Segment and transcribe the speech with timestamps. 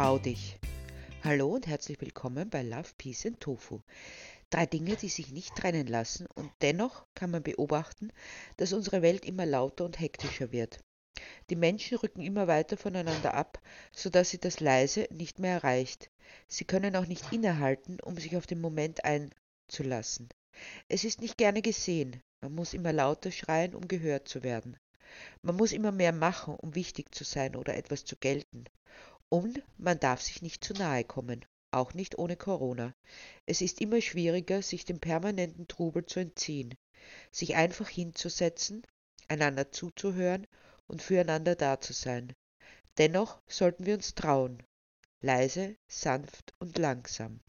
[0.00, 0.58] Trau dich.
[1.22, 3.80] Hallo und herzlich willkommen bei Love, Peace and Tofu.
[4.48, 8.10] Drei Dinge, die sich nicht trennen lassen und dennoch kann man beobachten,
[8.56, 10.78] dass unsere Welt immer lauter und hektischer wird.
[11.50, 13.60] Die Menschen rücken immer weiter voneinander ab,
[13.92, 16.10] sodass sie das Leise nicht mehr erreicht.
[16.48, 20.30] Sie können auch nicht innehalten, um sich auf den Moment einzulassen.
[20.88, 22.22] Es ist nicht gerne gesehen.
[22.40, 24.78] Man muss immer lauter schreien, um gehört zu werden.
[25.42, 28.64] Man muss immer mehr machen, um wichtig zu sein oder etwas zu gelten.
[29.30, 32.94] Und man darf sich nicht zu nahe kommen, auch nicht ohne Corona.
[33.46, 36.74] Es ist immer schwieriger, sich dem permanenten Trubel zu entziehen,
[37.30, 38.84] sich einfach hinzusetzen,
[39.28, 40.46] einander zuzuhören
[40.88, 42.32] und füreinander da zu sein.
[42.98, 44.62] Dennoch sollten wir uns trauen,
[45.20, 47.40] leise, sanft und langsam.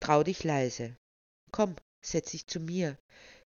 [0.00, 0.96] Trau dich leise.
[1.50, 2.98] Komm, setz dich zu mir,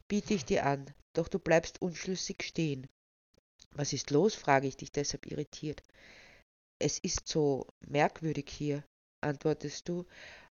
[0.08, 2.88] biete ich dir an, doch du bleibst unschlüssig stehen.
[3.70, 4.34] Was ist los?
[4.34, 5.82] frage ich dich deshalb irritiert.
[6.84, 8.82] Es ist so merkwürdig hier,
[9.20, 10.04] antwortest du,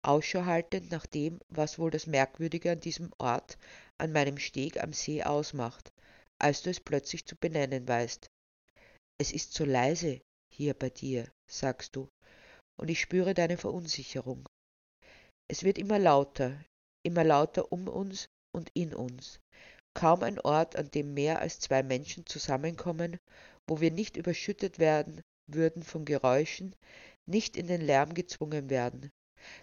[0.02, 3.60] Ausschau haltend nach dem, was wohl das Merkwürdige an diesem Ort,
[4.00, 5.92] an meinem Steg am See ausmacht,
[6.42, 8.26] als du es plötzlich zu benennen weißt.
[9.20, 10.20] Es ist so leise
[10.52, 12.10] hier bei dir, sagst du,
[12.76, 14.50] und ich spüre deine Verunsicherung.
[15.48, 16.60] Es wird immer lauter,
[17.06, 19.40] immer lauter um uns und in uns.
[19.94, 23.20] Kaum ein Ort, an dem mehr als zwei Menschen zusammenkommen,
[23.68, 26.76] wo wir nicht überschüttet werden würden von Geräuschen,
[27.26, 29.12] nicht in den Lärm gezwungen werden.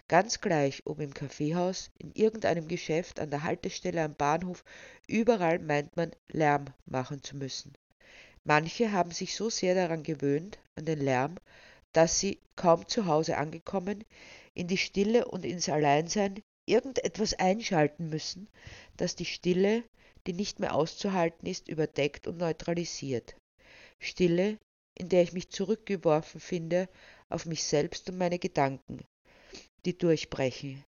[0.07, 4.63] Ganz gleich, ob im Kaffeehaus, in irgendeinem Geschäft, an der Haltestelle am Bahnhof,
[5.07, 7.73] überall meint man, Lärm machen zu müssen.
[8.45, 11.35] Manche haben sich so sehr daran gewöhnt, an den Lärm,
[11.93, 14.03] dass sie, kaum zu Hause angekommen,
[14.53, 18.47] in die Stille und ins Alleinsein irgendetwas einschalten müssen,
[18.97, 19.83] das die Stille,
[20.27, 23.35] die nicht mehr auszuhalten ist, überdeckt und neutralisiert.
[23.99, 24.57] Stille,
[24.95, 26.89] in der ich mich zurückgeworfen finde
[27.29, 29.05] auf mich selbst und meine Gedanken,
[29.85, 30.83] die durchbrechen.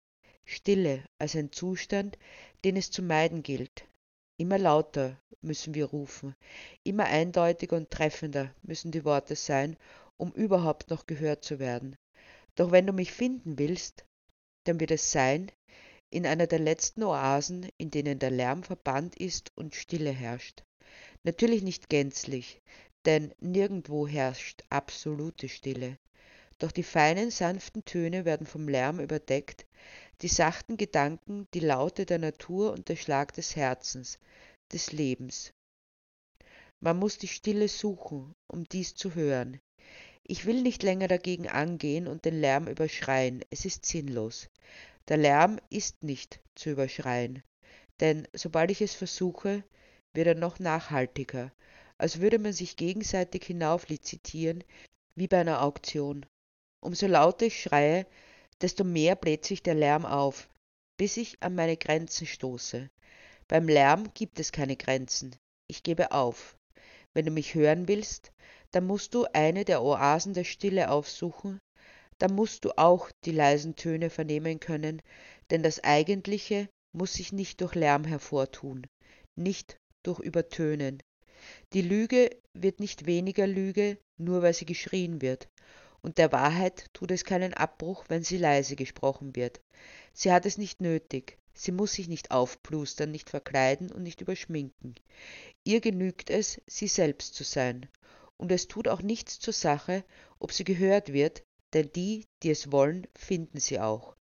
[0.44, 2.18] Stille als ein Zustand,
[2.64, 3.86] den es zu meiden gilt.
[4.36, 6.34] Immer lauter müssen wir rufen,
[6.82, 9.76] immer eindeutiger und treffender müssen die Worte sein,
[10.16, 11.96] um überhaupt noch gehört zu werden.
[12.56, 14.04] Doch wenn du mich finden willst,
[14.64, 15.50] dann wird es sein
[16.10, 20.62] in einer der letzten Oasen, in denen der Lärm verbannt ist und Stille herrscht.
[21.24, 22.60] Natürlich nicht gänzlich,
[23.04, 25.98] denn nirgendwo herrscht absolute Stille.
[26.58, 29.66] Doch die feinen, sanften Töne werden vom Lärm überdeckt,
[30.22, 34.18] die sachten Gedanken, die Laute der Natur und der Schlag des Herzens,
[34.72, 35.52] des Lebens.
[36.80, 39.60] Man muss die Stille suchen, um dies zu hören.
[40.22, 44.48] Ich will nicht länger dagegen angehen und den Lärm überschreien, es ist sinnlos.
[45.08, 47.42] Der Lärm ist nicht zu überschreien,
[48.00, 49.64] denn sobald ich es versuche,
[50.14, 51.52] wird er noch nachhaltiger,
[51.98, 54.64] als würde man sich gegenseitig hinauflizitieren,
[55.14, 56.26] wie bei einer Auktion.
[56.80, 58.06] Umso lauter ich schreie,
[58.60, 60.48] desto mehr bläht sich der Lärm auf,
[60.96, 62.90] bis ich an meine Grenzen stoße.
[63.48, 65.36] Beim Lärm gibt es keine Grenzen.
[65.66, 66.56] Ich gebe auf.
[67.12, 68.32] Wenn du mich hören willst,
[68.70, 71.60] dann musst du eine der Oasen der Stille aufsuchen,
[72.18, 75.00] dann musst du auch die leisen Töne vernehmen können,
[75.50, 78.86] denn das Eigentliche muss sich nicht durch Lärm hervortun,
[79.36, 81.02] nicht durch Übertönen,
[81.72, 85.48] die Lüge wird nicht weniger Lüge, nur weil sie geschrien wird,
[86.02, 89.60] und der Wahrheit tut es keinen Abbruch, wenn sie leise gesprochen wird.
[90.12, 94.94] Sie hat es nicht nötig, sie muss sich nicht aufplustern, nicht verkleiden und nicht überschminken.
[95.64, 97.88] Ihr genügt es, sie selbst zu sein,
[98.36, 100.04] und es tut auch nichts zur Sache,
[100.38, 104.14] ob sie gehört wird, denn die, die es wollen, finden sie auch,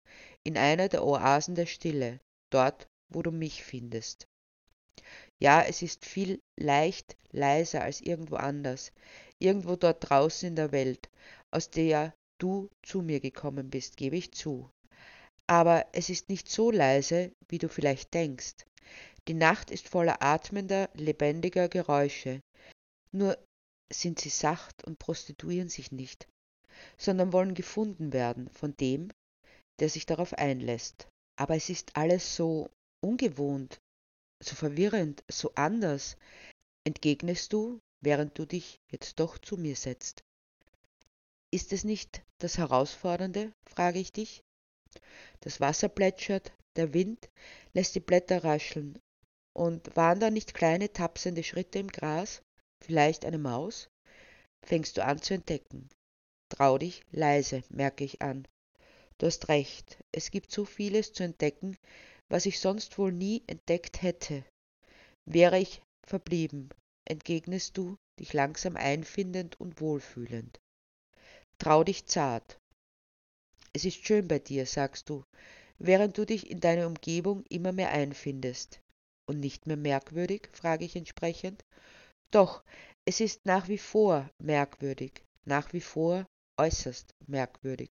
[0.44, 2.19] in einer der Oasen der Stille,
[2.50, 4.28] dort, wo du mich findest.
[5.43, 8.93] Ja, es ist viel leicht leiser als irgendwo anders,
[9.39, 11.09] irgendwo dort draußen in der Welt,
[11.51, 14.69] aus der du zu mir gekommen bist, gebe ich zu.
[15.45, 18.55] Aber es ist nicht so leise, wie du vielleicht denkst.
[19.27, 22.39] Die Nacht ist voller atmender, lebendiger Geräusche.
[23.12, 23.38] Nur
[23.91, 26.25] sind sie sacht und prostituieren sich nicht,
[26.97, 29.12] sondern wollen gefunden werden von dem,
[29.81, 31.09] der sich darauf einlässt.
[31.38, 32.69] Aber es ist alles so
[33.03, 33.81] ungewohnt,
[34.44, 36.18] so verwirrend, so anders,
[36.86, 40.24] entgegnest du, während du dich jetzt doch zu mir setzt.
[41.51, 44.44] Ist es nicht das Herausfordernde, frage ich dich?
[45.42, 47.30] Das Wasser plätschert, der Wind
[47.74, 49.00] lässt die Blätter rascheln,
[49.56, 52.42] und waren da nicht kleine tapsende Schritte im Gras,
[52.81, 53.90] vielleicht eine Maus?
[54.66, 55.90] Fängst du an zu entdecken.
[56.50, 58.48] Trau dich leise, merke ich an.
[59.18, 61.78] Du hast recht, es gibt so vieles zu entdecken,
[62.33, 64.44] was ich sonst wohl nie entdeckt hätte.
[65.30, 66.69] Wäre ich verblieben,
[67.07, 70.59] entgegnest du, dich langsam einfindend und wohlfühlend.
[71.59, 72.57] Trau dich zart.
[73.71, 75.24] Es ist schön bei dir, sagst du,
[75.77, 78.80] während du dich in deine Umgebung immer mehr einfindest.
[79.30, 80.50] Und nicht mehr merkwürdig?
[80.53, 81.63] frage ich entsprechend.
[82.31, 82.63] Doch,
[83.06, 86.25] es ist nach wie vor merkwürdig, nach wie vor
[86.59, 87.91] äußerst merkwürdig,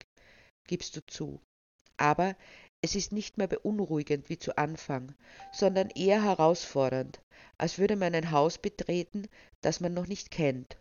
[0.68, 1.40] gibst du zu.
[1.98, 2.36] Aber
[2.82, 5.14] es ist nicht mehr beunruhigend wie zu Anfang,
[5.52, 7.22] sondern eher herausfordernd,
[7.58, 9.28] als würde man ein Haus betreten,
[9.62, 10.78] das man noch nicht kennt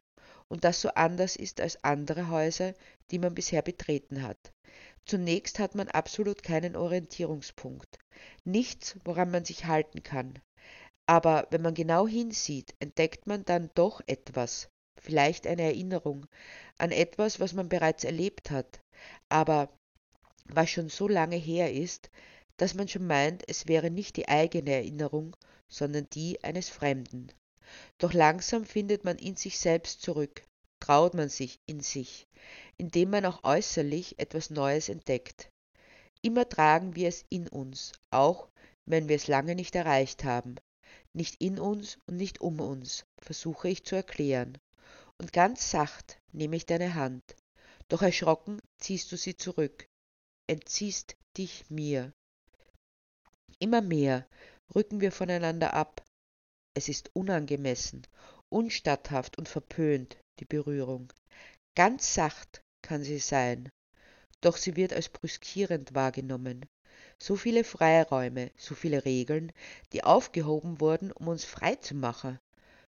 [0.50, 2.74] und das so anders ist als andere Häuser,
[3.10, 4.52] die man bisher betreten hat.
[5.06, 7.98] Zunächst hat man absolut keinen Orientierungspunkt,
[8.44, 10.38] nichts, woran man sich halten kann.
[11.06, 14.68] Aber wenn man genau hinsieht, entdeckt man dann doch etwas,
[15.00, 16.26] vielleicht eine Erinnerung
[16.78, 18.80] an etwas, was man bereits erlebt hat,
[19.28, 19.68] aber
[20.54, 22.10] was schon so lange her ist,
[22.56, 25.36] dass man schon meint, es wäre nicht die eigene Erinnerung,
[25.68, 27.32] sondern die eines Fremden.
[27.98, 30.42] Doch langsam findet man in sich selbst zurück,
[30.80, 32.26] traut man sich in sich,
[32.76, 35.50] indem man auch äußerlich etwas Neues entdeckt.
[36.22, 38.48] Immer tragen wir es in uns, auch
[38.84, 40.56] wenn wir es lange nicht erreicht haben.
[41.12, 44.58] Nicht in uns und nicht um uns, versuche ich zu erklären.
[45.18, 47.22] Und ganz sacht nehme ich deine Hand.
[47.88, 49.88] Doch erschrocken ziehst du sie zurück,
[50.50, 52.12] entziehst dich mir.
[53.60, 54.26] Immer mehr
[54.74, 56.04] rücken wir voneinander ab.
[56.74, 58.04] Es ist unangemessen,
[58.48, 61.12] unstatthaft und verpönt, die Berührung.
[61.76, 63.70] Ganz sacht kann sie sein,
[64.40, 66.66] doch sie wird als brüskierend wahrgenommen.
[67.20, 69.52] So viele Freiräume, so viele Regeln,
[69.92, 72.40] die aufgehoben wurden, um uns frei zu machen,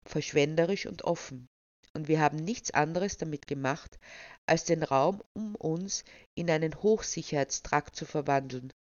[0.06, 1.50] verschwenderisch und offen.
[1.94, 4.00] Und wir haben nichts anderes damit gemacht,
[4.45, 6.03] als den Raum um uns
[6.36, 8.74] in einen Hochsicherheitstrakt zu verwandeln.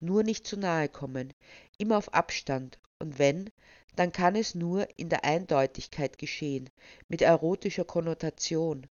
[0.00, 1.32] Nur nicht zu nahe kommen,
[1.78, 3.50] immer auf Abstand, und wenn,
[3.96, 6.70] dann kann es nur in der Eindeutigkeit geschehen,
[7.08, 8.86] mit erotischer Konnotation,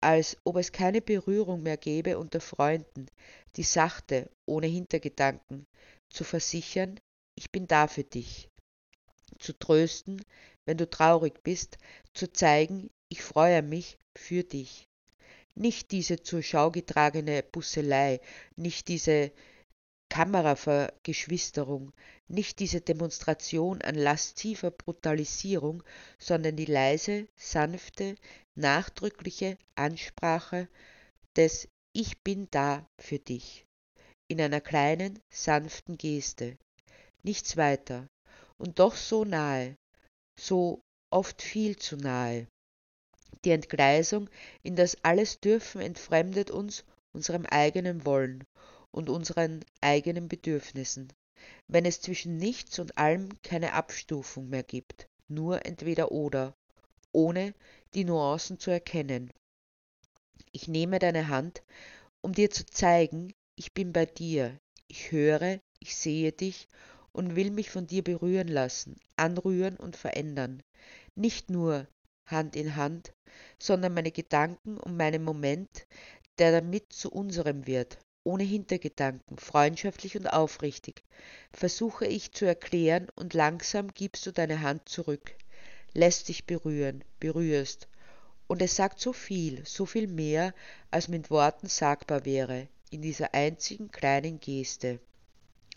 [0.00, 3.06] als ob es keine Berührung mehr gäbe unter Freunden,
[3.56, 5.66] die sachte, ohne Hintergedanken,
[6.10, 7.00] zu versichern,
[7.36, 8.50] ich bin da für dich,
[9.38, 10.22] zu trösten,
[10.66, 11.78] wenn du traurig bist,
[12.12, 14.88] zu zeigen, ich freue mich für dich.
[15.54, 18.20] Nicht diese zur Schau getragene Busselei,
[18.56, 19.32] nicht diese
[20.08, 21.92] Kameravergeschwisterung,
[22.28, 25.82] nicht diese Demonstration an lasziver Brutalisierung,
[26.18, 28.16] sondern die leise, sanfte,
[28.54, 30.68] nachdrückliche Ansprache
[31.36, 33.64] des Ich bin da für dich
[34.28, 36.56] in einer kleinen, sanften Geste,
[37.22, 38.08] nichts weiter,
[38.58, 39.76] und doch so nahe,
[40.38, 40.80] so
[41.10, 42.46] oft viel zu nahe.
[43.44, 44.30] Die Entgleisung
[44.62, 48.44] in das alles Dürfen entfremdet uns unserem eigenen Wollen
[48.90, 51.12] und unseren eigenen Bedürfnissen,
[51.68, 56.54] wenn es zwischen nichts und allem keine Abstufung mehr gibt, nur entweder oder,
[57.12, 57.54] ohne
[57.94, 59.30] die Nuancen zu erkennen.
[60.52, 61.62] Ich nehme deine Hand,
[62.22, 64.58] um dir zu zeigen, ich bin bei dir,
[64.88, 66.68] ich höre, ich sehe dich
[67.12, 70.62] und will mich von dir berühren lassen, anrühren und verändern.
[71.14, 71.86] Nicht nur
[72.26, 73.12] Hand in Hand,
[73.58, 75.86] sondern meine Gedanken und meinen Moment,
[76.38, 81.04] der damit zu unserem wird, ohne Hintergedanken, freundschaftlich und aufrichtig,
[81.52, 85.34] versuche ich zu erklären und langsam gibst du deine Hand zurück,
[85.92, 87.88] lässt dich berühren, berührst.
[88.46, 90.54] Und es sagt so viel, so viel mehr,
[90.90, 95.00] als mit Worten sagbar wäre, in dieser einzigen kleinen Geste.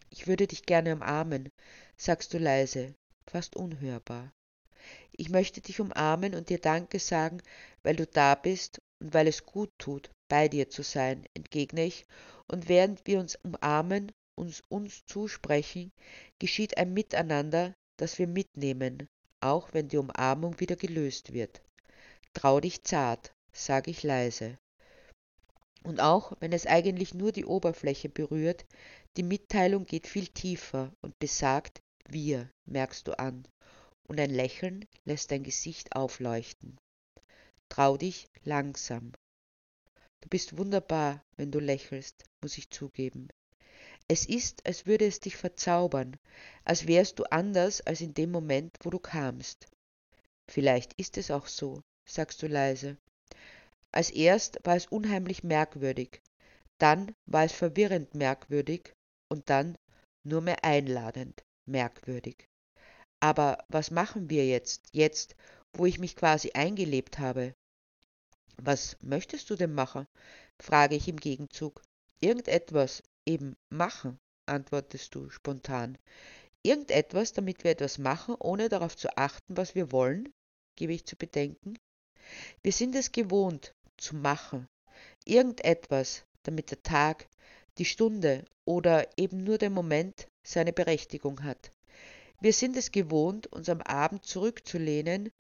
[0.10, 1.50] Ich würde dich gerne umarmen,
[1.98, 2.94] sagst du leise,
[3.26, 4.32] fast unhörbar.
[5.12, 7.42] Ich möchte dich umarmen und dir Danke sagen,
[7.84, 12.06] weil du da bist und weil es gut tut, bei dir zu sein, entgegne ich,
[12.48, 15.92] und während wir uns umarmen, uns uns zusprechen,
[16.40, 19.08] geschieht ein Miteinander, das wir mitnehmen,
[19.42, 21.62] auch wenn die Umarmung wieder gelöst wird.
[22.34, 24.58] Trau dich zart, sage ich leise.
[25.84, 28.66] Und auch wenn es eigentlich nur die Oberfläche berührt,
[29.16, 31.80] die Mitteilung geht viel tiefer und besagt
[32.10, 33.48] wir, merkst du an,
[34.08, 36.78] und ein Lächeln lässt dein Gesicht aufleuchten.
[37.70, 39.12] Trau dich langsam,
[40.22, 43.30] Du bist wunderbar, wenn du lächelst, muss ich zugeben.
[44.08, 46.18] Es ist, als würde es dich verzaubern,
[46.64, 49.68] als wärst du anders als in dem Moment, wo du kamst.
[50.50, 52.98] Vielleicht ist es auch so, sagst du leise.
[53.92, 56.22] Als erst war es unheimlich merkwürdig,
[56.78, 58.94] dann war es verwirrend merkwürdig
[59.30, 59.78] und dann
[60.24, 62.50] nur mehr einladend merkwürdig.
[63.20, 65.36] Aber was machen wir jetzt, jetzt,
[65.74, 67.54] wo ich mich quasi eingelebt habe?
[68.58, 70.08] Was möchtest du denn machen?
[70.60, 71.82] frage ich im Gegenzug.
[72.20, 75.98] Irgendetwas, eben machen, antwortest du spontan.
[76.64, 80.34] Irgendetwas, damit wir etwas machen, ohne darauf zu achten, was wir wollen,
[80.76, 81.78] gebe ich zu bedenken.
[82.64, 84.68] Wir sind es gewohnt, zu machen,
[85.26, 87.28] Irgendetwas, damit der Tag,
[87.78, 91.74] die Stunde oder eben nur der Moment seine Berechtigung hat.
[92.40, 95.32] Wir sind es gewohnt, uns am Abend zurückzulehnen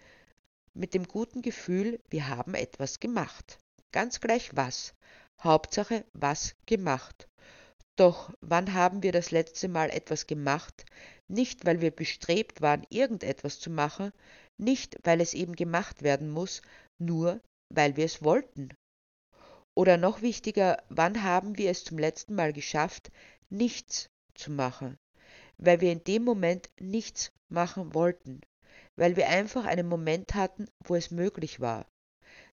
[0.73, 3.59] mit dem guten Gefühl, wir haben etwas gemacht.
[3.91, 4.95] Ganz gleich was.
[5.41, 7.27] Hauptsache was gemacht.
[7.97, 10.85] Doch wann haben wir das letzte Mal etwas gemacht,
[11.27, 14.11] nicht weil wir bestrebt waren, irgendetwas zu machen,
[14.57, 16.61] nicht weil es eben gemacht werden muss,
[16.97, 18.69] nur weil wir es wollten?
[19.75, 23.11] Oder noch wichtiger, wann haben wir es zum letzten Mal geschafft,
[23.49, 24.97] nichts zu machen,
[25.57, 28.41] weil wir in dem Moment nichts machen wollten,
[28.95, 31.87] weil wir einfach einen Moment hatten, wo es möglich war.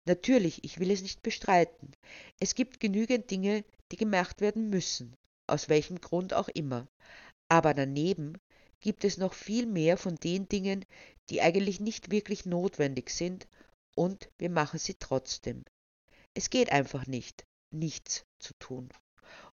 [0.05, 1.91] Natürlich, ich will es nicht bestreiten.
[2.39, 5.15] Es gibt genügend Dinge, die gemacht werden müssen,
[5.48, 6.88] aus welchem Grund auch immer.
[7.48, 8.38] Aber daneben
[8.81, 10.83] gibt es noch viel mehr von den Dingen,
[11.29, 13.48] die eigentlich nicht wirklich notwendig sind,
[13.95, 15.63] und wir machen sie trotzdem.
[16.33, 18.89] Es geht einfach nicht, nichts zu tun.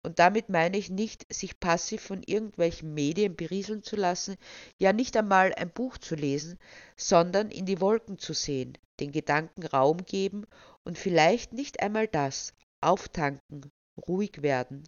[0.02, 4.36] Und damit meine ich nicht, sich passiv von irgendwelchen Medien berieseln zu lassen,
[4.78, 6.58] ja nicht einmal ein Buch zu lesen,
[6.96, 10.46] sondern in die Wolken zu sehen, den Gedanken Raum geben
[10.84, 13.70] und vielleicht nicht einmal das, auftanken,
[14.06, 14.84] ruhig werden,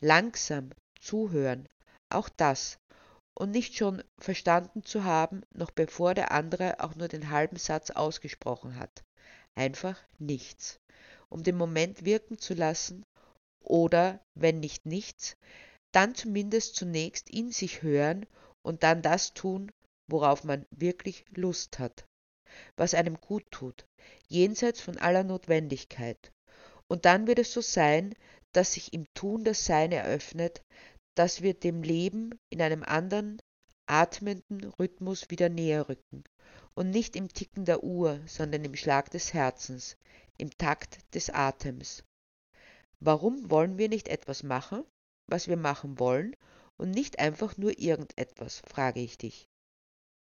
[0.00, 0.70] langsam
[1.00, 1.66] zuhören,
[2.10, 2.78] auch das,
[3.34, 7.90] und nicht schon verstanden zu haben, noch bevor der andere auch nur den halben Satz
[7.90, 9.02] ausgesprochen hat.
[9.54, 10.78] Einfach nichts,
[11.30, 13.02] um den Moment wirken zu lassen
[13.60, 15.36] oder, wenn nicht nichts,
[15.92, 18.26] dann zumindest zunächst in sich hören
[18.62, 19.70] und dann das tun,
[20.08, 22.04] worauf man wirklich Lust hat,
[22.76, 23.86] was einem gut tut,
[24.28, 26.32] jenseits von aller Notwendigkeit.
[26.88, 28.14] Und dann wird es so sein,
[28.52, 30.62] dass sich im Tun das Sein eröffnet,
[31.16, 33.40] dass wir dem Leben in einem anderen,
[33.86, 36.24] atmenden Rhythmus wieder näher rücken
[36.74, 39.96] und nicht im Ticken der Uhr, sondern im Schlag des Herzens,
[40.38, 42.04] im Takt des Atems.
[43.02, 44.84] Warum wollen wir nicht etwas machen,
[45.26, 46.36] was wir machen wollen,
[46.76, 49.48] und nicht einfach nur irgendetwas, frage ich dich.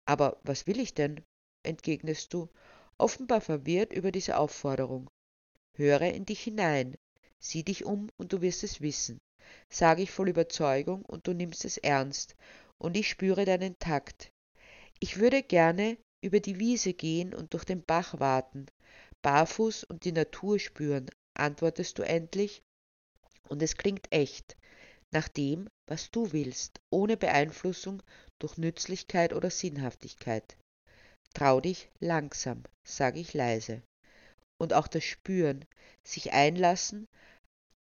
[0.07, 1.25] Aber was will ich denn?
[1.65, 2.49] entgegnest du,
[2.99, 5.09] offenbar verwirrt über diese Aufforderung.
[5.77, 6.95] Höre in dich hinein,
[7.41, 9.19] sieh dich um und du wirst es wissen,
[9.69, 12.37] sage ich voll Überzeugung und du nimmst es ernst,
[12.79, 14.31] und ich spüre deinen Takt.
[15.01, 18.67] Ich würde gerne über die Wiese gehen und durch den Bach warten,
[19.23, 22.63] barfuß und die Natur spüren, antwortest du endlich,
[23.49, 24.57] und es klingt echt,
[25.13, 28.03] nach dem, was du willst, ohne Beeinflussung
[28.41, 30.57] durch Nützlichkeit oder Sinnhaftigkeit.
[31.35, 33.83] Trau dich langsam, sage ich leise.
[34.59, 35.65] Und auch das Spüren,
[36.07, 37.07] sich einlassen,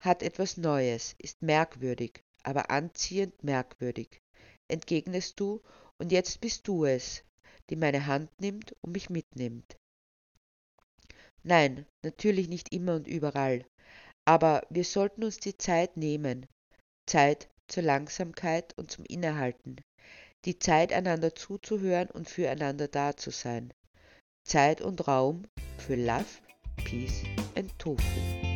[0.00, 4.20] hat etwas Neues, ist merkwürdig, aber anziehend merkwürdig.
[4.68, 5.62] Entgegnest du,
[5.98, 7.22] und jetzt bist du es,
[7.70, 9.76] die meine Hand nimmt und mich mitnimmt.
[11.44, 13.64] Nein, natürlich nicht immer und überall,
[14.24, 16.46] aber wir sollten uns die Zeit nehmen,
[17.06, 19.76] Zeit zur Langsamkeit und zum Innehalten,
[20.44, 23.72] die Zeit einander zuzuhören und füreinander da zu sein,
[24.44, 25.46] Zeit und Raum
[25.78, 26.24] für Love,
[26.84, 27.22] Peace
[27.56, 28.51] and Tofu.